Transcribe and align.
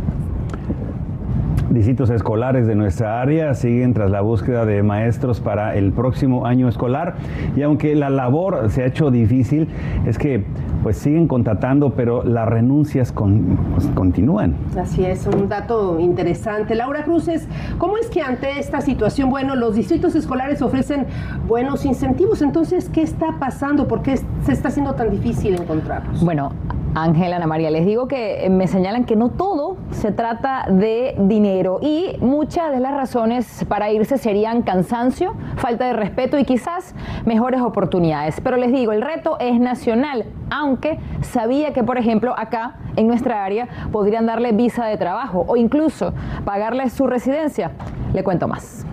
Distritos 1.70 2.10
escolares 2.10 2.66
de 2.66 2.74
nuestra 2.74 3.20
área 3.20 3.54
siguen 3.54 3.94
tras 3.94 4.10
la 4.10 4.22
búsqueda 4.22 4.66
de 4.66 4.82
maestros 4.82 5.38
para 5.38 5.76
el 5.76 5.92
próximo 5.92 6.44
año 6.44 6.68
escolar 6.68 7.14
y 7.56 7.62
aunque 7.62 7.94
la 7.94 8.10
labor 8.10 8.70
se 8.70 8.82
ha 8.82 8.86
hecho 8.86 9.12
difícil, 9.12 9.68
es 10.04 10.18
que 10.18 10.44
pues 10.82 10.96
siguen 10.96 11.28
contratando, 11.28 11.90
pero 11.90 12.24
las 12.24 12.48
renuncias 12.48 13.12
pues, 13.12 13.86
continúan. 13.94 14.56
Así 14.76 15.04
es, 15.04 15.28
un 15.28 15.48
dato 15.48 16.00
interesante. 16.00 16.74
Laura 16.74 17.04
Cruces, 17.04 17.46
¿cómo 17.78 17.98
es 17.98 18.08
que 18.08 18.22
ante 18.22 18.58
esta 18.58 18.80
situación, 18.80 19.30
bueno, 19.30 19.54
los 19.54 19.76
distritos 19.76 20.16
escolares 20.16 20.62
ofrecen 20.62 21.06
buenos 21.46 21.84
incentivos? 21.84 22.42
Entonces, 22.42 22.88
¿qué 22.88 23.02
está 23.02 23.38
pasando? 23.38 23.86
¿Por 23.86 24.02
qué 24.02 24.16
se 24.16 24.52
está 24.52 24.68
haciendo 24.68 24.94
tan 24.94 25.10
difícil 25.10 25.54
encontrarlos? 25.54 26.24
Bueno, 26.24 26.52
Ángela, 26.94 27.36
Ana 27.36 27.46
María, 27.46 27.70
les 27.70 27.86
digo 27.86 28.08
que 28.08 28.48
me 28.50 28.66
señalan 28.66 29.04
que 29.04 29.14
no 29.14 29.28
todo 29.30 29.76
se 29.92 30.10
trata 30.10 30.66
de 30.68 31.14
dinero 31.18 31.78
y 31.80 32.16
muchas 32.20 32.72
de 32.72 32.80
las 32.80 32.92
razones 32.92 33.64
para 33.68 33.92
irse 33.92 34.18
serían 34.18 34.62
cansancio, 34.62 35.34
falta 35.56 35.86
de 35.86 35.92
respeto 35.92 36.36
y 36.36 36.44
quizás 36.44 36.96
mejores 37.24 37.60
oportunidades. 37.60 38.40
Pero 38.40 38.56
les 38.56 38.72
digo, 38.72 38.90
el 38.90 39.02
reto 39.02 39.38
es 39.38 39.60
nacional, 39.60 40.24
aunque 40.50 40.98
sabía 41.20 41.72
que, 41.72 41.84
por 41.84 41.96
ejemplo, 41.96 42.34
acá 42.36 42.78
en 42.96 43.06
nuestra 43.06 43.44
área 43.44 43.68
podrían 43.92 44.26
darle 44.26 44.50
visa 44.50 44.86
de 44.86 44.96
trabajo 44.96 45.44
o 45.46 45.56
incluso 45.56 46.12
pagarle 46.44 46.90
su 46.90 47.06
residencia. 47.06 47.70
Le 48.12 48.24
cuento 48.24 48.48
más. 48.48 48.84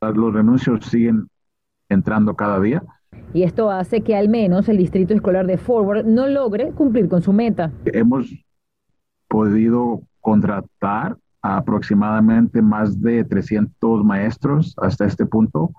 Los 0.00 0.34
renuncios 0.34 0.86
siguen 0.86 1.28
entrando 1.88 2.34
cada 2.34 2.58
día 2.58 2.82
y 3.32 3.42
esto 3.42 3.70
hace 3.70 4.00
que 4.00 4.16
al 4.16 4.28
menos 4.28 4.68
el 4.68 4.76
distrito 4.76 5.14
escolar 5.14 5.46
de 5.46 5.56
Forward 5.56 6.04
no 6.04 6.26
logre 6.26 6.70
cumplir 6.72 7.08
con 7.08 7.22
su 7.22 7.32
meta. 7.32 7.70
Hemos 7.84 8.32
podido 9.28 10.02
contratar 10.20 11.16
aproximadamente 11.42 12.60
más 12.60 13.00
de 13.00 13.24
300 13.24 14.04
maestros 14.04 14.74
hasta 14.78 15.06
este 15.06 15.24
punto, 15.24 15.70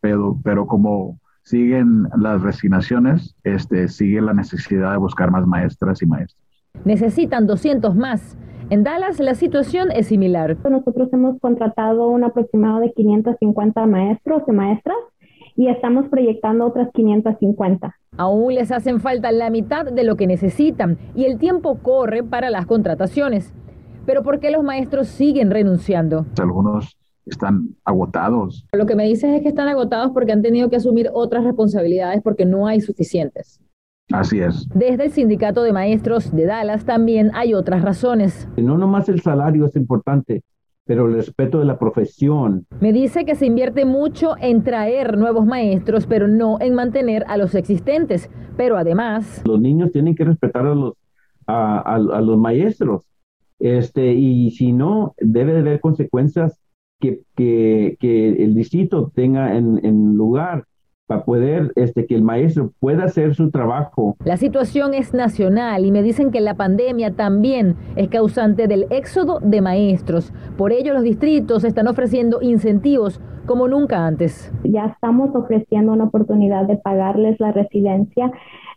pero, 0.00 0.38
pero 0.44 0.66
como 0.66 1.18
siguen 1.42 2.06
las 2.16 2.42
resignaciones, 2.42 3.34
este, 3.42 3.88
sigue 3.88 4.20
la 4.20 4.34
necesidad 4.34 4.92
de 4.92 4.98
buscar 4.98 5.30
más 5.30 5.46
maestras 5.46 6.02
y 6.02 6.06
maestros. 6.06 6.40
Necesitan 6.84 7.46
200 7.46 7.96
más. 7.96 8.36
En 8.68 8.84
Dallas 8.84 9.18
la 9.18 9.34
situación 9.34 9.90
es 9.90 10.06
similar. 10.06 10.56
Nosotros 10.70 11.12
hemos 11.12 11.40
contratado 11.40 12.08
un 12.08 12.22
aproximado 12.22 12.78
de 12.78 12.92
550 12.92 13.86
maestros 13.86 14.42
y 14.46 14.52
maestras 14.52 14.96
y 15.60 15.68
estamos 15.68 16.08
proyectando 16.08 16.64
otras 16.64 16.88
550. 16.94 17.94
Aún 18.16 18.54
les 18.54 18.72
hacen 18.72 18.98
falta 18.98 19.30
la 19.30 19.50
mitad 19.50 19.84
de 19.84 20.04
lo 20.04 20.16
que 20.16 20.26
necesitan 20.26 20.96
y 21.14 21.26
el 21.26 21.36
tiempo 21.36 21.80
corre 21.82 22.22
para 22.22 22.48
las 22.48 22.64
contrataciones. 22.64 23.52
Pero 24.06 24.22
¿por 24.22 24.40
qué 24.40 24.50
los 24.50 24.64
maestros 24.64 25.08
siguen 25.08 25.50
renunciando? 25.50 26.24
Algunos 26.40 26.96
están 27.26 27.76
agotados. 27.84 28.66
Lo 28.72 28.86
que 28.86 28.96
me 28.96 29.04
dices 29.04 29.34
es 29.34 29.42
que 29.42 29.48
están 29.48 29.68
agotados 29.68 30.12
porque 30.14 30.32
han 30.32 30.40
tenido 30.40 30.70
que 30.70 30.76
asumir 30.76 31.10
otras 31.12 31.44
responsabilidades 31.44 32.22
porque 32.22 32.46
no 32.46 32.66
hay 32.66 32.80
suficientes. 32.80 33.60
Así 34.10 34.40
es. 34.40 34.66
Desde 34.74 35.04
el 35.04 35.10
sindicato 35.10 35.62
de 35.62 35.74
maestros 35.74 36.34
de 36.34 36.46
Dallas 36.46 36.86
también 36.86 37.32
hay 37.34 37.52
otras 37.52 37.82
razones. 37.82 38.48
No 38.56 38.78
nomás 38.78 39.10
el 39.10 39.20
salario 39.20 39.66
es 39.66 39.76
importante, 39.76 40.42
pero 40.90 41.06
el 41.06 41.14
respeto 41.14 41.60
de 41.60 41.66
la 41.66 41.78
profesión. 41.78 42.66
Me 42.80 42.92
dice 42.92 43.24
que 43.24 43.36
se 43.36 43.46
invierte 43.46 43.84
mucho 43.84 44.34
en 44.40 44.64
traer 44.64 45.16
nuevos 45.16 45.46
maestros, 45.46 46.04
pero 46.04 46.26
no 46.26 46.60
en 46.60 46.74
mantener 46.74 47.24
a 47.28 47.36
los 47.36 47.54
existentes. 47.54 48.28
Pero 48.56 48.76
además... 48.76 49.40
Los 49.46 49.60
niños 49.60 49.92
tienen 49.92 50.16
que 50.16 50.24
respetar 50.24 50.66
a 50.66 50.74
los, 50.74 50.94
a, 51.46 51.96
los 51.96 52.36
maestros. 52.36 53.04
Este, 53.60 54.14
y 54.14 54.50
si 54.50 54.72
no, 54.72 55.14
debe 55.18 55.52
de 55.52 55.60
haber 55.60 55.78
consecuencias 55.78 56.58
que, 56.98 57.20
que, 57.36 57.96
que 58.00 58.42
el 58.42 58.56
distrito 58.56 59.12
tenga 59.14 59.56
en, 59.56 59.78
en 59.84 60.16
lugar 60.16 60.64
para 61.10 61.24
poder 61.24 61.72
este, 61.74 62.06
que 62.06 62.14
el 62.14 62.22
maestro 62.22 62.70
pueda 62.78 63.02
hacer 63.02 63.34
su 63.34 63.50
trabajo. 63.50 64.14
La 64.24 64.36
situación 64.36 64.94
es 64.94 65.12
nacional 65.12 65.84
y 65.84 65.90
me 65.90 66.04
dicen 66.04 66.30
que 66.30 66.40
la 66.40 66.54
pandemia 66.54 67.16
también 67.16 67.74
es 67.96 68.06
causante 68.06 68.68
del 68.68 68.86
éxodo 68.90 69.40
de 69.40 69.60
maestros. 69.60 70.32
Por 70.56 70.70
ello 70.70 70.94
los 70.94 71.02
distritos 71.02 71.64
están 71.64 71.88
ofreciendo 71.88 72.40
incentivos 72.40 73.20
como 73.46 73.66
nunca 73.66 74.06
antes. 74.06 74.52
Ya 74.62 74.86
estamos 74.86 75.34
ofreciendo 75.34 75.92
una 75.92 76.04
oportunidad 76.04 76.66
de 76.66 76.76
pagarles 76.76 77.40
la 77.40 77.50
residencia 77.50 78.30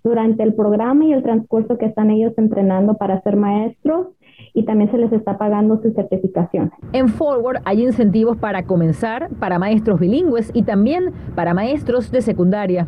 durante 0.03 0.41
el 0.41 0.55
programa 0.55 1.05
y 1.05 1.13
el 1.13 1.21
transcurso 1.21 1.77
que 1.77 1.85
están 1.85 2.09
ellos 2.09 2.33
entrenando 2.37 2.95
para 2.95 3.21
ser 3.21 3.35
maestros 3.35 4.07
y 4.53 4.65
también 4.65 4.91
se 4.91 4.97
les 4.97 5.11
está 5.11 5.37
pagando 5.37 5.81
su 5.81 5.91
certificación. 5.91 6.71
En 6.91 7.09
Forward 7.09 7.61
hay 7.65 7.83
incentivos 7.83 8.37
para 8.37 8.63
comenzar, 8.63 9.29
para 9.39 9.59
maestros 9.59 9.99
bilingües 9.99 10.51
y 10.53 10.63
también 10.63 11.11
para 11.35 11.53
maestros 11.53 12.11
de 12.11 12.21
secundaria. 12.21 12.87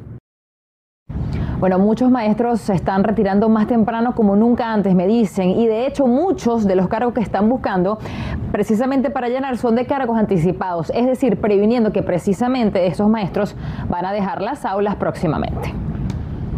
Bueno, 1.60 1.80
muchos 1.80 2.12
maestros 2.12 2.60
se 2.60 2.74
están 2.74 3.06
retirando 3.06 3.48
más 3.48 3.66
temprano 3.68 4.14
como 4.14 4.36
nunca 4.36 4.74
antes, 4.74 4.94
me 4.94 5.08
dicen, 5.08 5.52
y 5.52 5.68
de 5.68 5.88
hecho 5.88 6.06
muchos 6.06 6.68
de 6.68 6.76
los 6.76 6.90
cargos 6.90 7.14
que 7.14 7.22
están 7.22 7.50
buscando 7.50 7.98
precisamente 8.52 9.10
para 9.10 9.30
llenar 9.30 9.58
son 9.58 9.76
de 9.76 9.86
cargos 9.86 10.18
anticipados, 10.18 10.92
es 10.94 11.06
decir, 11.06 11.40
previniendo 11.40 11.94
que 11.94 12.04
precisamente 12.04 12.86
esos 12.88 13.10
maestros 13.10 13.56
van 13.90 14.06
a 14.06 14.12
dejar 14.12 14.42
las 14.42 14.66
aulas 14.66 14.98
próximamente. 14.98 15.74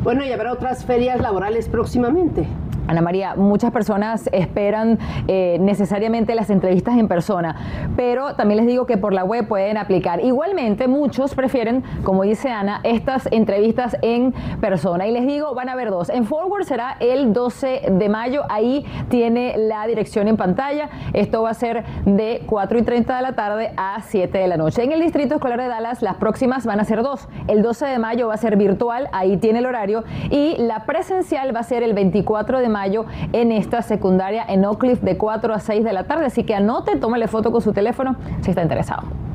Bueno, 0.03 0.25
y 0.25 0.31
habrá 0.31 0.51
otras 0.51 0.83
ferias 0.83 1.21
laborales 1.21 1.69
próximamente. 1.69 2.47
Ana 2.87 3.01
María, 3.01 3.35
muchas 3.35 3.71
personas 3.71 4.29
esperan 4.31 4.97
eh, 5.27 5.57
necesariamente 5.59 6.35
las 6.35 6.49
entrevistas 6.49 6.97
en 6.97 7.09
persona, 7.09 7.55
pero 7.97 8.35
también 8.35 8.59
les 8.59 8.67
digo 8.67 8.85
que 8.85 8.97
por 8.97 9.13
la 9.13 9.25
web 9.25 9.45
pueden 9.47 9.77
aplicar. 9.77 10.23
Igualmente, 10.23 10.87
muchos 10.87 11.35
prefieren, 11.35 11.83
como 12.03 12.23
dice 12.23 12.49
Ana, 12.49 12.79
estas 12.83 13.27
entrevistas 13.31 13.97
en 14.01 14.33
persona. 14.61 15.05
Y 15.05 15.11
les 15.11 15.27
digo, 15.27 15.53
van 15.53 15.67
a 15.67 15.73
haber 15.73 15.89
dos. 15.89 16.09
En 16.09 16.23
Forward 16.25 16.63
será 16.63 16.95
el 17.01 17.33
12 17.33 17.87
de 17.91 18.09
mayo, 18.09 18.43
ahí 18.49 18.85
tiene 19.09 19.55
la 19.57 19.85
dirección 19.85 20.29
en 20.29 20.37
pantalla. 20.37 20.89
Esto 21.11 21.41
va 21.41 21.49
a 21.49 21.55
ser 21.55 21.83
de 22.05 22.43
4 22.45 22.79
y 22.79 22.81
30 22.83 23.17
de 23.17 23.21
la 23.21 23.33
tarde 23.33 23.73
a 23.75 24.01
7 24.01 24.37
de 24.37 24.47
la 24.47 24.55
noche. 24.55 24.83
En 24.83 24.93
el 24.93 25.01
Distrito 25.01 25.35
Escolar 25.35 25.59
de 25.59 25.67
Dallas, 25.67 26.01
las 26.01 26.15
próximas 26.15 26.65
van 26.65 26.79
a 26.79 26.85
ser 26.85 27.03
dos. 27.03 27.27
El 27.47 27.61
12 27.63 27.85
de 27.85 27.99
mayo 27.99 28.29
va 28.29 28.35
a 28.35 28.37
ser 28.37 28.55
virtual, 28.55 29.09
ahí 29.11 29.35
tiene 29.35 29.59
el 29.59 29.65
horario, 29.65 30.05
y 30.29 30.55
la 30.57 30.85
presencial 30.85 31.53
va 31.53 31.59
a 31.59 31.63
ser 31.63 31.83
el 31.83 31.93
24 31.93 32.59
de 32.59 32.69
mayo 32.69 32.76
mayo 32.77 33.05
en 33.33 33.51
esta 33.51 33.81
secundaria 33.81 34.45
en 34.47 34.63
Oak 34.63 34.83
de 34.83 35.17
4 35.17 35.53
a 35.53 35.59
6 35.59 35.83
de 35.83 35.93
la 35.93 36.03
tarde. 36.03 36.25
Así 36.25 36.43
que 36.43 36.53
anote, 36.53 36.95
tómale 36.97 37.27
foto 37.27 37.51
con 37.51 37.61
su 37.61 37.73
teléfono 37.73 38.15
si 38.41 38.51
está 38.51 38.61
interesado. 38.61 39.26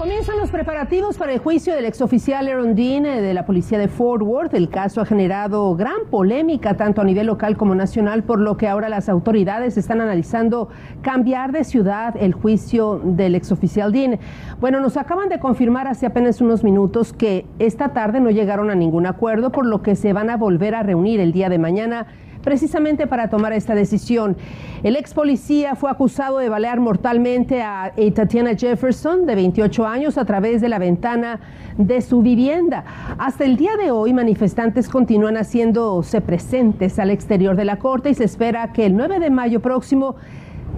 Comienzan 0.00 0.38
los 0.38 0.50
preparativos 0.50 1.18
para 1.18 1.34
el 1.34 1.40
juicio 1.40 1.74
del 1.74 1.84
exoficial 1.84 2.48
Aaron 2.48 2.74
Dean 2.74 3.04
eh, 3.04 3.20
de 3.20 3.34
la 3.34 3.44
policía 3.44 3.78
de 3.78 3.86
Fort 3.86 4.22
Worth. 4.22 4.54
El 4.54 4.70
caso 4.70 5.02
ha 5.02 5.04
generado 5.04 5.76
gran 5.76 6.06
polémica 6.10 6.74
tanto 6.74 7.02
a 7.02 7.04
nivel 7.04 7.26
local 7.26 7.58
como 7.58 7.74
nacional, 7.74 8.22
por 8.22 8.40
lo 8.40 8.56
que 8.56 8.66
ahora 8.66 8.88
las 8.88 9.10
autoridades 9.10 9.76
están 9.76 10.00
analizando 10.00 10.70
cambiar 11.02 11.52
de 11.52 11.64
ciudad 11.64 12.14
el 12.18 12.32
juicio 12.32 12.98
del 13.04 13.34
exoficial 13.34 13.92
Dean. 13.92 14.18
Bueno, 14.58 14.80
nos 14.80 14.96
acaban 14.96 15.28
de 15.28 15.38
confirmar 15.38 15.86
hace 15.86 16.06
apenas 16.06 16.40
unos 16.40 16.64
minutos 16.64 17.12
que 17.12 17.44
esta 17.58 17.92
tarde 17.92 18.20
no 18.20 18.30
llegaron 18.30 18.70
a 18.70 18.74
ningún 18.74 19.04
acuerdo, 19.04 19.52
por 19.52 19.66
lo 19.66 19.82
que 19.82 19.96
se 19.96 20.14
van 20.14 20.30
a 20.30 20.38
volver 20.38 20.76
a 20.76 20.82
reunir 20.82 21.20
el 21.20 21.32
día 21.32 21.50
de 21.50 21.58
mañana 21.58 22.06
precisamente 22.42 23.06
para 23.06 23.28
tomar 23.28 23.52
esta 23.52 23.74
decisión. 23.74 24.36
El 24.82 24.96
ex 24.96 25.14
policía 25.14 25.74
fue 25.74 25.90
acusado 25.90 26.38
de 26.38 26.48
balear 26.48 26.80
mortalmente 26.80 27.62
a 27.62 27.92
Tatiana 28.14 28.54
Jefferson, 28.56 29.26
de 29.26 29.34
28 29.34 29.86
años, 29.86 30.18
a 30.18 30.24
través 30.24 30.60
de 30.60 30.68
la 30.68 30.78
ventana 30.78 31.40
de 31.76 32.00
su 32.00 32.22
vivienda. 32.22 32.84
Hasta 33.18 33.44
el 33.44 33.56
día 33.56 33.76
de 33.76 33.90
hoy, 33.90 34.12
manifestantes 34.12 34.88
continúan 34.88 35.36
haciéndose 35.36 36.20
presentes 36.20 36.98
al 36.98 37.10
exterior 37.10 37.56
de 37.56 37.64
la 37.64 37.78
corte 37.78 38.10
y 38.10 38.14
se 38.14 38.24
espera 38.24 38.72
que 38.72 38.86
el 38.86 38.96
9 38.96 39.20
de 39.20 39.30
mayo 39.30 39.60
próximo 39.60 40.16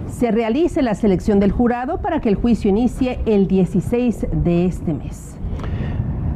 se 0.09 0.31
realice 0.31 0.82
la 0.82 0.94
selección 0.94 1.41
del 1.41 1.53
jurado 1.53 2.00
para 2.00 2.20
que 2.20 2.29
el 2.29 2.35
juicio 2.35 2.70
inicie 2.70 3.20
el 3.26 3.47
16 3.49 4.26
de 4.32 4.67
este 4.67 4.93
mes. 4.93 5.37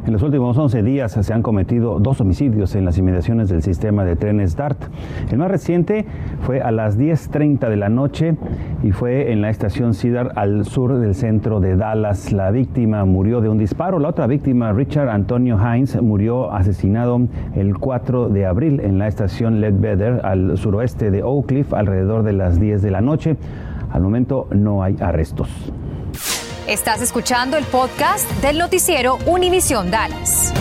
En 0.07 0.13
los 0.13 0.23
últimos 0.23 0.57
11 0.57 0.83
días 0.83 1.11
se 1.11 1.33
han 1.33 1.41
cometido 1.41 1.99
dos 1.99 2.21
homicidios 2.21 2.75
en 2.75 2.85
las 2.85 2.97
inmediaciones 2.97 3.49
del 3.49 3.61
sistema 3.61 4.05
de 4.05 4.15
trenes 4.15 4.55
DART. 4.55 4.81
El 5.29 5.37
más 5.37 5.51
reciente 5.51 6.05
fue 6.43 6.61
a 6.61 6.71
las 6.71 6.97
10.30 6.97 7.67
de 7.67 7.75
la 7.75 7.89
noche 7.89 8.37
y 8.83 8.93
fue 8.93 9.33
en 9.33 9.41
la 9.41 9.49
estación 9.49 9.93
Cedar 9.93 10.31
al 10.35 10.63
sur 10.63 10.97
del 10.97 11.13
centro 11.13 11.59
de 11.59 11.75
Dallas. 11.75 12.31
La 12.31 12.51
víctima 12.51 13.03
murió 13.03 13.41
de 13.41 13.49
un 13.49 13.57
disparo. 13.57 13.99
La 13.99 14.07
otra 14.07 14.27
víctima, 14.27 14.71
Richard 14.71 15.09
Antonio 15.09 15.57
Hines, 15.57 16.01
murió 16.01 16.53
asesinado 16.53 17.19
el 17.53 17.77
4 17.77 18.29
de 18.29 18.45
abril 18.45 18.79
en 18.79 18.99
la 18.99 19.09
estación 19.09 19.59
Ledbetter 19.59 20.21
al 20.23 20.57
suroeste 20.57 21.11
de 21.11 21.23
Oak 21.23 21.47
Cliff 21.47 21.73
alrededor 21.73 22.23
de 22.23 22.31
las 22.31 22.61
10 22.61 22.81
de 22.81 22.91
la 22.91 23.01
noche. 23.01 23.35
Al 23.91 24.03
momento 24.03 24.47
no 24.51 24.83
hay 24.83 24.95
arrestos. 25.01 25.49
Estás 26.67 27.01
escuchando 27.01 27.55
el 27.55 27.63
podcast 27.63 28.29
del 28.41 28.57
noticiero 28.57 29.19
Univisión 29.25 29.89
Dallas. 29.89 30.53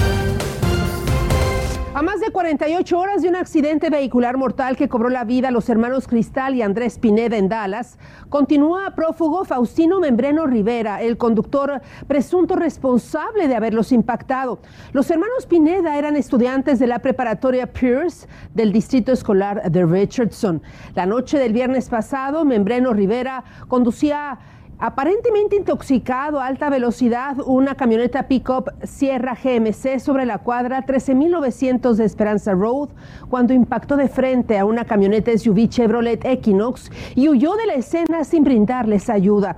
A 1.94 2.02
más 2.02 2.20
de 2.20 2.30
48 2.30 2.96
horas 2.96 3.22
de 3.22 3.28
un 3.28 3.34
accidente 3.34 3.90
vehicular 3.90 4.36
mortal 4.36 4.76
que 4.76 4.88
cobró 4.88 5.08
la 5.08 5.24
vida 5.24 5.48
a 5.48 5.50
los 5.50 5.68
hermanos 5.68 6.06
Cristal 6.06 6.54
y 6.54 6.62
Andrés 6.62 7.00
Pineda 7.00 7.38
en 7.38 7.48
Dallas, 7.48 7.98
continúa 8.28 8.94
prófugo 8.94 9.44
Faustino 9.44 9.98
Membreno 9.98 10.46
Rivera, 10.46 11.02
el 11.02 11.16
conductor 11.16 11.80
presunto 12.06 12.54
responsable 12.54 13.48
de 13.48 13.56
haberlos 13.56 13.90
impactado. 13.90 14.60
Los 14.92 15.10
hermanos 15.10 15.46
Pineda 15.46 15.98
eran 15.98 16.14
estudiantes 16.16 16.78
de 16.78 16.86
la 16.86 17.00
preparatoria 17.00 17.72
Pierce 17.72 18.28
del 18.54 18.72
distrito 18.72 19.10
escolar 19.10 19.72
de 19.72 19.84
Richardson. 19.84 20.62
La 20.94 21.06
noche 21.06 21.38
del 21.38 21.52
viernes 21.52 21.88
pasado, 21.88 22.44
Membreno 22.44 22.92
Rivera 22.92 23.42
conducía 23.66 24.38
Aparentemente 24.78 25.56
intoxicado 25.56 26.38
a 26.38 26.46
alta 26.46 26.68
velocidad, 26.68 27.36
una 27.46 27.76
camioneta 27.76 28.28
pickup 28.28 28.68
Sierra 28.82 29.34
GMC 29.34 29.98
sobre 29.98 30.26
la 30.26 30.38
cuadra 30.38 30.82
13900 30.82 31.96
de 31.96 32.04
Esperanza 32.04 32.52
Road 32.52 32.90
cuando 33.30 33.54
impactó 33.54 33.96
de 33.96 34.08
frente 34.08 34.58
a 34.58 34.66
una 34.66 34.84
camioneta 34.84 35.36
SUV 35.36 35.68
Chevrolet 35.68 36.22
Equinox 36.26 36.90
y 37.14 37.30
huyó 37.30 37.56
de 37.56 37.66
la 37.66 37.74
escena 37.74 38.22
sin 38.24 38.44
brindarles 38.44 39.08
ayuda 39.08 39.56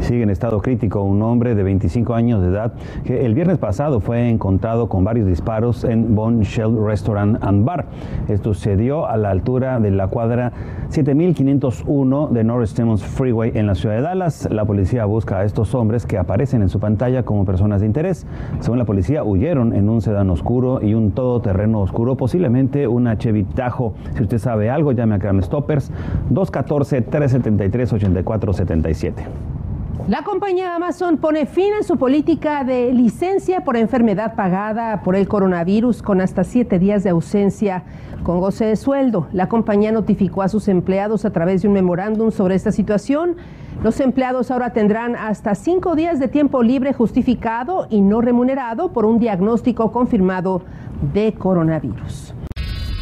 sigue 0.00 0.22
en 0.22 0.30
estado 0.30 0.60
crítico 0.60 1.02
un 1.02 1.22
hombre 1.22 1.54
de 1.54 1.62
25 1.62 2.14
años 2.14 2.42
de 2.42 2.48
edad 2.48 2.72
que 3.04 3.24
el 3.24 3.34
viernes 3.34 3.58
pasado 3.58 4.00
fue 4.00 4.28
encontrado 4.28 4.88
con 4.88 5.04
varios 5.04 5.26
disparos 5.26 5.84
en 5.84 6.14
Bon 6.14 6.40
Shell 6.40 6.76
Restaurant 6.84 7.42
and 7.42 7.64
Bar. 7.64 7.86
Esto 8.28 8.54
sucedió 8.54 9.06
a 9.06 9.16
la 9.16 9.30
altura 9.30 9.80
de 9.80 9.90
la 9.90 10.08
cuadra 10.08 10.52
7501 10.88 12.28
de 12.28 12.44
North 12.44 12.66
Stemmons 12.66 13.04
Freeway 13.04 13.52
en 13.54 13.66
la 13.66 13.74
ciudad 13.74 13.96
de 13.96 14.02
Dallas. 14.02 14.48
La 14.50 14.64
policía 14.64 15.04
busca 15.04 15.38
a 15.38 15.44
estos 15.44 15.74
hombres 15.74 16.06
que 16.06 16.18
aparecen 16.18 16.62
en 16.62 16.68
su 16.68 16.80
pantalla 16.80 17.22
como 17.22 17.44
personas 17.44 17.80
de 17.80 17.86
interés. 17.86 18.26
Según 18.60 18.78
la 18.78 18.84
policía, 18.84 19.22
huyeron 19.24 19.74
en 19.74 19.88
un 19.88 20.00
sedán 20.00 20.30
oscuro 20.30 20.80
y 20.82 20.94
un 20.94 21.12
todoterreno 21.12 21.80
oscuro, 21.80 22.16
posiblemente 22.16 22.88
una 22.88 23.18
Chevy 23.18 23.44
Tahoe. 23.44 23.92
Si 24.16 24.22
usted 24.22 24.38
sabe 24.38 24.70
algo, 24.70 24.92
llame 24.92 25.16
a 25.16 25.18
Crime 25.18 25.42
Stoppers 25.42 25.90
214 26.30 27.02
373 27.02 27.92
8477. 27.92 29.59
La 30.08 30.24
compañía 30.24 30.74
Amazon 30.74 31.18
pone 31.18 31.46
fin 31.46 31.72
a 31.78 31.82
su 31.82 31.96
política 31.96 32.64
de 32.64 32.92
licencia 32.92 33.64
por 33.64 33.76
enfermedad 33.76 34.34
pagada 34.34 35.02
por 35.02 35.14
el 35.14 35.28
coronavirus 35.28 36.02
con 36.02 36.20
hasta 36.20 36.42
siete 36.42 36.78
días 36.78 37.04
de 37.04 37.10
ausencia 37.10 37.84
con 38.22 38.40
goce 38.40 38.64
de 38.66 38.76
sueldo. 38.76 39.28
La 39.32 39.48
compañía 39.48 39.92
notificó 39.92 40.42
a 40.42 40.48
sus 40.48 40.68
empleados 40.68 41.24
a 41.24 41.30
través 41.30 41.62
de 41.62 41.68
un 41.68 41.74
memorándum 41.74 42.30
sobre 42.30 42.54
esta 42.54 42.72
situación. 42.72 43.36
Los 43.82 44.00
empleados 44.00 44.50
ahora 44.50 44.72
tendrán 44.72 45.16
hasta 45.16 45.54
cinco 45.54 45.94
días 45.94 46.18
de 46.18 46.28
tiempo 46.28 46.62
libre 46.62 46.92
justificado 46.92 47.86
y 47.90 48.00
no 48.00 48.20
remunerado 48.20 48.92
por 48.92 49.04
un 49.04 49.18
diagnóstico 49.18 49.92
confirmado 49.92 50.62
de 51.12 51.34
coronavirus. 51.34 52.34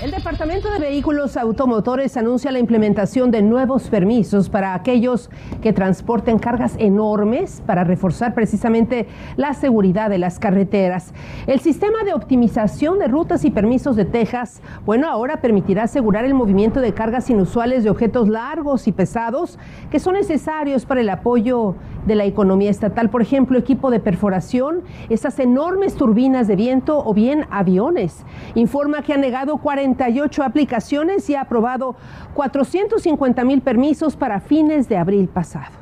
El 0.01 0.13
Departamento 0.13 0.71
de 0.71 0.79
Vehículos 0.79 1.37
Automotores 1.37 2.17
anuncia 2.17 2.53
la 2.53 2.61
implementación 2.61 3.33
de 3.33 3.43
nuevos 3.43 3.89
permisos 3.89 4.49
para 4.49 4.75
aquellos 4.75 5.29
que 5.61 5.73
transporten 5.73 6.39
cargas 6.39 6.77
enormes 6.79 7.65
para 7.67 7.83
reforzar 7.83 8.33
precisamente 8.33 9.09
la 9.37 9.55
seguridad 9.55 10.09
de 10.09 10.19
las 10.19 10.39
carreteras. 10.39 11.13
El 11.49 11.59
sistema 11.59 12.05
de 12.05 12.15
optimización 12.15 13.01
de 13.01 13.09
rutas 13.09 13.45
y 13.45 13.51
permisos 13.51 13.97
de 13.97 14.05
Texas, 14.05 14.63
bueno, 14.87 15.09
ahora 15.09 15.41
permitirá 15.41 15.83
asegurar 15.83 16.25
el 16.25 16.33
movimiento 16.33 16.81
de 16.81 16.95
cargas 16.95 17.29
inusuales 17.29 17.83
de 17.83 17.91
objetos 17.91 18.29
largos 18.29 18.87
y 18.87 18.93
pesados 18.93 19.59
que 19.91 19.99
son 19.99 20.15
necesarios 20.15 20.87
para 20.87 21.01
el 21.01 21.11
apoyo 21.11 21.75
de 22.07 22.15
la 22.15 22.25
economía 22.25 22.71
estatal, 22.71 23.11
por 23.11 23.21
ejemplo, 23.21 23.59
equipo 23.59 23.91
de 23.91 23.99
perforación, 23.99 24.85
esas 25.09 25.41
enormes 25.41 25.97
turbinas 25.97 26.47
de 26.47 26.55
viento 26.55 27.03
o 27.05 27.13
bien 27.13 27.47
aviones. 27.51 28.25
Informa 28.55 29.03
que 29.03 29.13
ha 29.13 29.17
negado 29.17 29.59
48 29.95 30.43
aplicaciones 30.43 31.31
y 31.31 31.35
ha 31.35 31.43
aprobado 31.43 31.97
450 32.35 33.45
mil 33.45 33.63
permisos 33.63 34.17
para 34.17 34.41
fines 34.41 34.89
de 34.89 34.99
abril 34.99 35.29
pasado. 35.29 35.73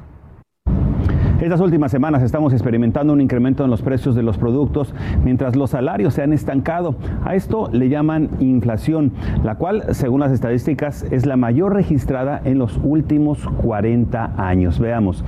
Estas 1.41 1.61
últimas 1.61 1.91
semanas 1.91 2.23
estamos 2.23 2.53
experimentando 2.53 3.13
un 3.13 3.21
incremento 3.21 3.65
en 3.65 3.71
los 3.71 3.83
precios 3.83 4.15
de 4.15 4.23
los 4.23 4.39
productos 4.39 4.95
mientras 5.23 5.55
los 5.55 5.71
salarios 5.71 6.15
se 6.15 6.23
han 6.23 6.33
estancado. 6.33 6.95
A 7.25 7.35
esto 7.35 7.69
le 7.73 7.89
llaman 7.89 8.31
inflación, 8.41 9.13
la 9.43 9.57
cual, 9.57 9.83
según 9.91 10.21
las 10.21 10.33
estadísticas, 10.33 11.05
es 11.11 11.27
la 11.27 11.37
mayor 11.37 11.75
registrada 11.75 12.41
en 12.45 12.59
los 12.59 12.81
últimos 12.83 13.47
40 13.63 14.35
años. 14.39 14.79
Veamos. 14.79 15.25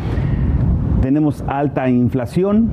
Tenemos 1.03 1.45
alta 1.47 1.91
inflación. 1.91 2.71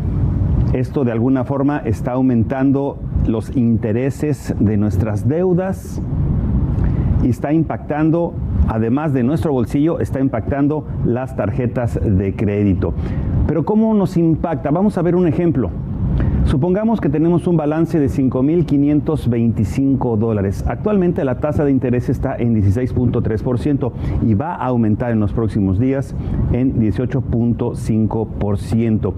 Esto 0.73 1.03
de 1.03 1.11
alguna 1.11 1.43
forma 1.43 1.79
está 1.79 2.13
aumentando 2.13 2.99
los 3.27 3.55
intereses 3.55 4.55
de 4.59 4.77
nuestras 4.77 5.27
deudas 5.27 6.01
y 7.23 7.29
está 7.29 7.53
impactando, 7.53 8.33
además 8.67 9.13
de 9.13 9.23
nuestro 9.23 9.51
bolsillo, 9.51 9.99
está 9.99 10.19
impactando 10.19 10.85
las 11.05 11.35
tarjetas 11.35 11.99
de 12.01 12.35
crédito. 12.35 12.93
Pero 13.47 13.65
¿cómo 13.65 13.93
nos 13.93 14.17
impacta? 14.17 14.71
Vamos 14.71 14.97
a 14.97 15.01
ver 15.01 15.15
un 15.15 15.27
ejemplo. 15.27 15.69
Supongamos 16.45 17.01
que 17.01 17.09
tenemos 17.09 17.47
un 17.47 17.57
balance 17.57 17.99
de 17.99 18.05
5.525 18.05 20.17
dólares. 20.17 20.63
Actualmente 20.67 21.25
la 21.25 21.39
tasa 21.39 21.65
de 21.65 21.71
interés 21.71 22.07
está 22.07 22.37
en 22.37 22.55
16.3% 22.55 23.91
y 24.25 24.35
va 24.35 24.53
a 24.53 24.67
aumentar 24.67 25.11
en 25.11 25.19
los 25.19 25.33
próximos 25.33 25.79
días 25.79 26.15
en 26.53 26.79
18.5%. 26.79 29.13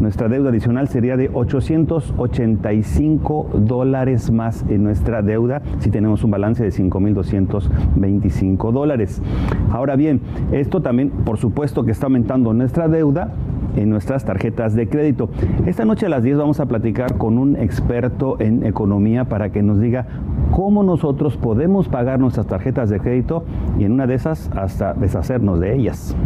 Nuestra 0.00 0.28
deuda 0.28 0.50
adicional 0.50 0.88
sería 0.88 1.16
de 1.16 1.30
885 1.32 3.48
dólares 3.54 4.30
más 4.30 4.66
en 4.68 4.84
nuestra 4.84 5.22
deuda 5.22 5.62
si 5.78 5.90
tenemos 5.90 6.22
un 6.24 6.30
balance 6.30 6.62
de 6.62 6.68
5.225 6.70 8.72
dólares. 8.72 9.22
Ahora 9.70 9.96
bien, 9.96 10.20
esto 10.52 10.82
también, 10.82 11.08
por 11.10 11.38
supuesto 11.38 11.84
que 11.84 11.92
está 11.92 12.06
aumentando 12.06 12.52
nuestra 12.52 12.88
deuda, 12.88 13.32
en 13.76 13.90
nuestras 13.90 14.24
tarjetas 14.24 14.74
de 14.74 14.88
crédito. 14.88 15.28
Esta 15.66 15.84
noche 15.84 16.06
a 16.06 16.08
las 16.08 16.22
10 16.22 16.38
vamos 16.38 16.60
a 16.60 16.66
platicar 16.66 17.18
con 17.18 17.38
un 17.38 17.56
experto 17.56 18.40
en 18.40 18.64
economía 18.64 19.26
para 19.26 19.50
que 19.50 19.62
nos 19.62 19.80
diga 19.80 20.06
cómo 20.50 20.82
nosotros 20.82 21.36
podemos 21.36 21.88
pagar 21.88 22.18
nuestras 22.18 22.46
tarjetas 22.46 22.90
de 22.90 23.00
crédito 23.00 23.44
y 23.78 23.84
en 23.84 23.92
una 23.92 24.06
de 24.06 24.14
esas 24.14 24.50
hasta 24.56 24.94
deshacernos 24.94 25.60
de 25.60 25.74
ellas. 25.74 26.16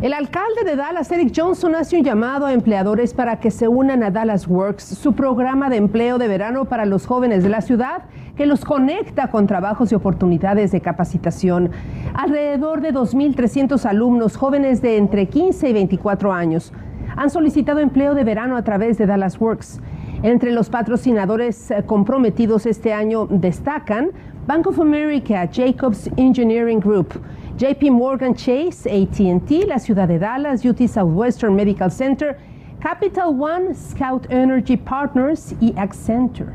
El 0.00 0.14
alcalde 0.14 0.64
de 0.64 0.76
Dallas, 0.76 1.12
Eric 1.12 1.30
Johnson, 1.36 1.74
hace 1.74 1.98
un 1.98 2.04
llamado 2.04 2.46
a 2.46 2.54
empleadores 2.54 3.12
para 3.12 3.38
que 3.38 3.50
se 3.50 3.68
unan 3.68 4.02
a 4.02 4.10
Dallas 4.10 4.48
Works, 4.48 4.82
su 4.82 5.12
programa 5.12 5.68
de 5.68 5.76
empleo 5.76 6.16
de 6.16 6.26
verano 6.26 6.64
para 6.64 6.86
los 6.86 7.04
jóvenes 7.04 7.42
de 7.42 7.50
la 7.50 7.60
ciudad, 7.60 8.04
que 8.34 8.46
los 8.46 8.64
conecta 8.64 9.28
con 9.28 9.46
trabajos 9.46 9.92
y 9.92 9.94
oportunidades 9.94 10.72
de 10.72 10.80
capacitación. 10.80 11.70
Alrededor 12.14 12.80
de 12.80 12.94
2.300 12.94 13.84
alumnos 13.84 14.38
jóvenes 14.38 14.80
de 14.80 14.96
entre 14.96 15.26
15 15.26 15.68
y 15.68 15.72
24 15.74 16.32
años 16.32 16.72
han 17.14 17.28
solicitado 17.28 17.80
empleo 17.80 18.14
de 18.14 18.24
verano 18.24 18.56
a 18.56 18.64
través 18.64 18.96
de 18.96 19.04
Dallas 19.04 19.38
Works. 19.38 19.82
Entre 20.22 20.50
los 20.50 20.70
patrocinadores 20.70 21.70
eh, 21.70 21.82
comprometidos 21.84 22.64
este 22.64 22.94
año 22.94 23.26
destacan 23.26 24.12
Bank 24.46 24.66
of 24.66 24.80
America, 24.80 25.46
Jacobs 25.52 26.08
Engineering 26.16 26.80
Group, 26.80 27.20
JP 27.60 27.90
Morgan 27.90 28.34
Chase, 28.34 28.86
ATT, 28.86 29.66
la 29.68 29.78
ciudad 29.78 30.08
de 30.08 30.18
Dallas, 30.18 30.64
UT 30.64 30.78
Southwestern 30.88 31.54
Medical 31.54 31.90
Center, 31.90 32.38
Capital 32.80 33.34
One, 33.34 33.74
Scout 33.74 34.26
Energy 34.30 34.78
Partners 34.78 35.54
y 35.60 35.74
Accenture. 35.76 36.54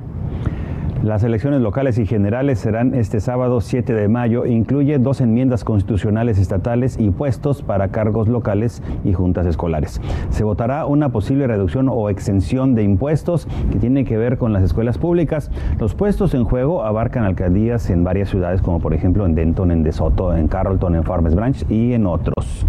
Las 1.05 1.23
elecciones 1.23 1.61
locales 1.61 1.99
y 1.99 2.07
generales 2.07 2.57
serán 2.57 2.95
este 2.95 3.19
sábado 3.19 3.61
7 3.61 3.93
de 3.93 4.07
mayo. 4.07 4.47
Incluye 4.47 4.97
dos 4.97 5.21
enmiendas 5.21 5.63
constitucionales 5.63 6.39
estatales 6.39 6.97
y 6.99 7.11
puestos 7.11 7.61
para 7.61 7.89
cargos 7.89 8.27
locales 8.27 8.81
y 9.03 9.13
juntas 9.13 9.45
escolares. 9.45 10.01
Se 10.31 10.43
votará 10.43 10.87
una 10.87 11.09
posible 11.09 11.45
reducción 11.45 11.89
o 11.91 12.09
exención 12.09 12.73
de 12.73 12.81
impuestos 12.81 13.47
que 13.71 13.77
tiene 13.77 14.03
que 14.03 14.17
ver 14.17 14.39
con 14.39 14.51
las 14.51 14.63
escuelas 14.63 14.97
públicas. 14.97 15.51
Los 15.79 15.93
puestos 15.93 16.33
en 16.33 16.43
juego 16.43 16.83
abarcan 16.83 17.23
alcaldías 17.23 17.91
en 17.91 18.03
varias 18.03 18.29
ciudades, 18.29 18.63
como 18.63 18.79
por 18.79 18.95
ejemplo 18.95 19.27
en 19.27 19.35
Denton, 19.35 19.69
en 19.69 19.83
DeSoto, 19.83 20.35
en 20.35 20.47
Carrollton, 20.47 20.95
en 20.95 21.03
Farmers 21.03 21.35
Branch 21.35 21.69
y 21.69 21.93
en 21.93 22.07
otros. 22.07 22.65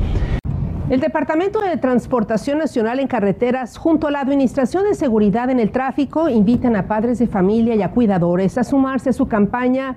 El 0.88 1.00
Departamento 1.00 1.60
de 1.60 1.76
Transportación 1.78 2.58
Nacional 2.58 3.00
en 3.00 3.08
Carreteras, 3.08 3.76
junto 3.76 4.06
a 4.06 4.12
la 4.12 4.20
Administración 4.20 4.84
de 4.84 4.94
Seguridad 4.94 5.50
en 5.50 5.58
el 5.58 5.72
Tráfico, 5.72 6.28
invitan 6.28 6.76
a 6.76 6.86
padres 6.86 7.18
de 7.18 7.26
familia 7.26 7.74
y 7.74 7.82
a 7.82 7.90
cuidadores 7.90 8.56
a 8.56 8.62
sumarse 8.62 9.10
a 9.10 9.12
su 9.12 9.26
campaña 9.26 9.96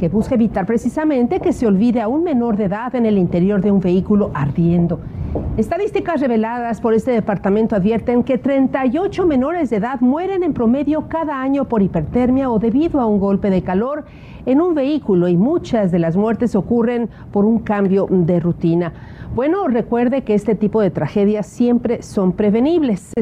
que 0.00 0.08
busca 0.08 0.34
evitar 0.34 0.64
precisamente 0.64 1.40
que 1.40 1.52
se 1.52 1.66
olvide 1.66 2.00
a 2.00 2.08
un 2.08 2.24
menor 2.24 2.56
de 2.56 2.64
edad 2.64 2.94
en 2.94 3.04
el 3.04 3.18
interior 3.18 3.60
de 3.60 3.70
un 3.70 3.80
vehículo 3.80 4.30
ardiendo. 4.32 4.98
Estadísticas 5.58 6.22
reveladas 6.22 6.80
por 6.80 6.94
este 6.94 7.10
departamento 7.10 7.76
advierten 7.76 8.24
que 8.24 8.38
38 8.38 9.26
menores 9.26 9.68
de 9.68 9.76
edad 9.76 10.00
mueren 10.00 10.42
en 10.42 10.54
promedio 10.54 11.06
cada 11.08 11.42
año 11.42 11.66
por 11.66 11.82
hipertermia 11.82 12.50
o 12.50 12.58
debido 12.58 12.98
a 12.98 13.04
un 13.04 13.20
golpe 13.20 13.50
de 13.50 13.62
calor 13.62 14.06
en 14.46 14.62
un 14.62 14.74
vehículo 14.74 15.28
y 15.28 15.36
muchas 15.36 15.92
de 15.92 15.98
las 15.98 16.16
muertes 16.16 16.56
ocurren 16.56 17.10
por 17.30 17.44
un 17.44 17.58
cambio 17.58 18.06
de 18.08 18.40
rutina. 18.40 18.94
Bueno, 19.34 19.68
recuerde 19.68 20.22
que 20.22 20.32
este 20.32 20.54
tipo 20.54 20.80
de 20.80 20.90
tragedias 20.90 21.46
siempre 21.46 22.00
son 22.00 22.32
prevenibles. 22.32 23.12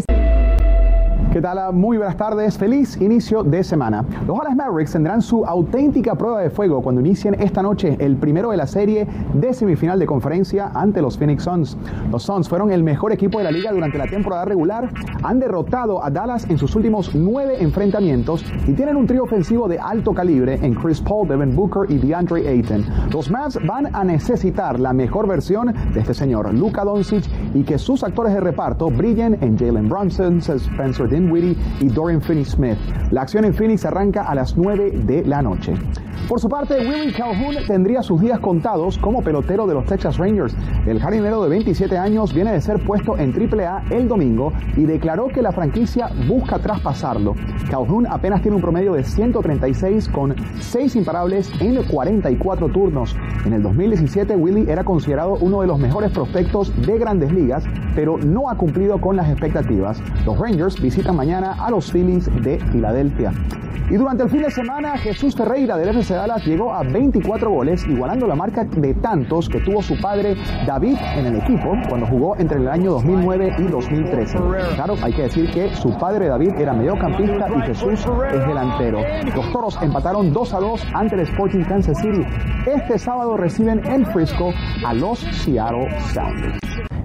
¿Qué? 1.40 1.48
Muy 1.72 1.98
buenas 1.98 2.16
tardes. 2.16 2.58
Feliz 2.58 3.00
inicio 3.00 3.44
de 3.44 3.62
semana. 3.62 4.04
Los 4.26 4.38
Dallas 4.38 4.56
Mavericks 4.56 4.92
tendrán 4.92 5.22
su 5.22 5.46
auténtica 5.46 6.16
prueba 6.16 6.40
de 6.40 6.50
fuego 6.50 6.82
cuando 6.82 7.00
inicien 7.00 7.40
esta 7.40 7.62
noche 7.62 7.96
el 8.00 8.16
primero 8.16 8.50
de 8.50 8.56
la 8.56 8.66
serie 8.66 9.06
de 9.34 9.54
semifinal 9.54 10.00
de 10.00 10.06
conferencia 10.06 10.72
ante 10.74 11.00
los 11.00 11.16
Phoenix 11.16 11.44
Suns. 11.44 11.76
Los 12.10 12.24
Suns 12.24 12.48
fueron 12.48 12.72
el 12.72 12.82
mejor 12.82 13.12
equipo 13.12 13.38
de 13.38 13.44
la 13.44 13.52
liga 13.52 13.70
durante 13.70 13.98
la 13.98 14.08
temporada 14.08 14.46
regular, 14.46 14.90
han 15.22 15.38
derrotado 15.38 16.02
a 16.02 16.10
Dallas 16.10 16.50
en 16.50 16.58
sus 16.58 16.74
últimos 16.74 17.14
nueve 17.14 17.56
enfrentamientos 17.60 18.44
y 18.66 18.72
tienen 18.72 18.96
un 18.96 19.06
trío 19.06 19.22
ofensivo 19.22 19.68
de 19.68 19.78
alto 19.78 20.12
calibre 20.12 20.58
en 20.60 20.74
Chris 20.74 21.00
Paul, 21.00 21.28
Devin 21.28 21.54
Booker 21.54 21.88
y 21.88 21.98
DeAndre 21.98 22.48
Ayton. 22.48 22.84
Los 23.12 23.30
Mavs 23.30 23.58
van 23.64 23.94
a 23.94 24.02
necesitar 24.02 24.80
la 24.80 24.92
mejor 24.92 25.28
versión 25.28 25.72
de 25.94 26.00
este 26.00 26.14
señor, 26.14 26.52
Luka 26.52 26.82
Doncic, 26.82 27.24
y 27.54 27.62
que 27.62 27.78
sus 27.78 28.02
actores 28.02 28.34
de 28.34 28.40
reparto 28.40 28.90
brillen 28.90 29.38
en 29.40 29.56
Jalen 29.56 29.88
Brunson, 29.88 30.38
Spencer 30.38 31.08
Dinwiddie 31.08 31.27
y 31.36 31.88
Dorian 31.88 32.22
Finney-Smith. 32.22 32.78
La 33.10 33.22
acción 33.22 33.44
en 33.44 33.54
Phoenix 33.54 33.84
arranca 33.84 34.22
a 34.22 34.34
las 34.34 34.56
9 34.56 34.92
de 35.04 35.24
la 35.24 35.42
noche. 35.42 35.74
Por 36.28 36.40
su 36.40 36.48
parte, 36.50 36.86
Willie 36.86 37.14
Calhoun 37.14 37.56
tendría 37.66 38.02
sus 38.02 38.20
días 38.20 38.38
contados 38.40 38.98
como 38.98 39.22
pelotero 39.22 39.66
de 39.66 39.72
los 39.72 39.86
Texas 39.86 40.18
Rangers. 40.18 40.54
El 40.84 41.00
jardinero 41.00 41.42
de 41.42 41.48
27 41.48 41.96
años 41.96 42.34
viene 42.34 42.52
de 42.52 42.60
ser 42.60 42.84
puesto 42.84 43.16
en 43.16 43.32
AAA 43.32 43.84
el 43.90 44.08
domingo 44.08 44.52
y 44.76 44.82
declaró 44.82 45.28
que 45.28 45.40
la 45.40 45.52
franquicia 45.52 46.10
busca 46.26 46.58
traspasarlo. 46.58 47.34
Calhoun 47.70 48.06
apenas 48.06 48.42
tiene 48.42 48.56
un 48.56 48.60
promedio 48.60 48.92
de 48.92 49.04
136 49.04 50.10
con 50.10 50.34
6 50.60 50.96
imparables 50.96 51.50
en 51.60 51.82
44 51.84 52.68
turnos. 52.68 53.16
En 53.46 53.54
el 53.54 53.62
2017, 53.62 54.36
Willie 54.36 54.70
era 54.70 54.84
considerado 54.84 55.38
uno 55.40 55.62
de 55.62 55.66
los 55.66 55.78
mejores 55.78 56.10
prospectos 56.10 56.74
de 56.84 56.98
grandes 56.98 57.32
ligas, 57.32 57.64
pero 57.94 58.18
no 58.18 58.50
ha 58.50 58.56
cumplido 58.56 59.00
con 59.00 59.16
las 59.16 59.30
expectativas. 59.30 60.02
Los 60.26 60.38
Rangers 60.38 60.78
visitan 60.78 61.07
mañana 61.12 61.64
a 61.64 61.70
los 61.70 61.90
Phillies 61.92 62.30
de 62.42 62.58
Filadelfia. 62.72 63.32
Y 63.90 63.96
durante 63.96 64.22
el 64.22 64.28
fin 64.28 64.42
de 64.42 64.50
semana, 64.50 64.98
Jesús 64.98 65.34
Ferreira 65.34 65.78
del 65.78 65.88
FC 65.88 66.12
Dallas 66.12 66.44
llegó 66.44 66.74
a 66.74 66.82
24 66.82 67.50
goles, 67.50 67.86
igualando 67.86 68.26
la 68.26 68.34
marca 68.34 68.64
de 68.64 68.92
tantos 68.92 69.48
que 69.48 69.60
tuvo 69.60 69.82
su 69.82 69.98
padre 69.98 70.36
David 70.66 70.98
en 71.16 71.24
el 71.24 71.36
equipo 71.36 71.72
cuando 71.88 72.06
jugó 72.06 72.36
entre 72.36 72.58
el 72.58 72.68
año 72.68 72.90
2009 72.90 73.56
y 73.58 73.62
2013. 73.62 74.38
Claro, 74.74 74.94
hay 75.02 75.14
que 75.14 75.22
decir 75.22 75.50
que 75.50 75.74
su 75.74 75.96
padre 75.96 76.28
David 76.28 76.52
era 76.58 76.74
mediocampista 76.74 77.48
y 77.48 77.60
Jesús 77.62 78.06
es 78.30 78.46
delantero. 78.46 79.00
Los 79.34 79.50
toros 79.52 79.78
empataron 79.80 80.34
2 80.34 80.54
a 80.54 80.60
2 80.60 80.86
ante 80.92 81.14
el 81.14 81.20
Sporting 81.22 81.64
Kansas 81.64 81.98
City. 81.98 82.26
Este 82.66 82.98
sábado 82.98 83.38
reciben 83.38 83.82
en 83.86 84.04
Frisco 84.04 84.52
a 84.86 84.92
los 84.92 85.20
Seattle 85.20 85.88
Sounders. 86.12 86.58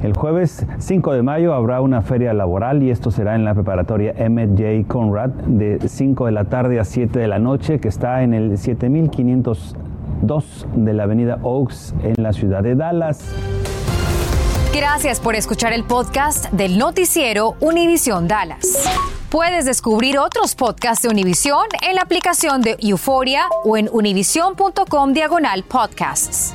El 0.04 0.14
jueves 0.14 0.66
5 0.80 1.14
de 1.14 1.24
mayo 1.24 1.54
habrá 1.54 1.80
una 1.80 2.02
feria 2.02 2.34
laboral 2.34 2.84
y 2.84 2.92
esto 2.92 3.10
será 3.10 3.36
en 3.36 3.46
la 3.46 3.54
preparatoria 3.54 4.14
Emmett 4.18 4.50
J. 4.50 4.86
Conrad 4.86 5.30
de 5.30 5.80
5 5.88 6.26
de 6.26 6.32
la 6.34 6.44
tarde 6.44 6.82
a 6.82 6.84
7 6.84 7.18
de 7.18 7.30
la 7.30 7.40
noche 7.40 7.80
que 7.80 7.88
está 7.88 8.22
en 8.22 8.34
el 8.34 8.58
7502 8.58 10.68
de 10.76 10.94
la 10.94 11.04
avenida 11.04 11.40
Oaks 11.42 11.96
en 12.04 12.22
la 12.22 12.34
ciudad 12.34 12.64
de 12.64 12.76
Dallas. 12.76 13.34
Gracias 14.76 15.22
por 15.22 15.36
escuchar 15.36 15.72
el 15.72 15.86
podcast 15.86 16.52
del 16.52 16.78
noticiero 16.78 17.56
Univisión 17.62 18.28
Dallas. 18.28 18.84
Puedes 19.30 19.64
descubrir 19.64 20.20
otros 20.20 20.56
podcasts 20.56 21.04
de 21.04 21.10
Univisión 21.10 21.64
en 21.82 21.96
la 21.96 22.02
aplicación 22.02 22.62
de 22.62 22.76
Euforia 22.82 23.44
o 23.64 23.78
en 23.78 23.88
univision.com 23.90 25.14
diagonal 25.14 25.64
podcasts. 25.64 26.54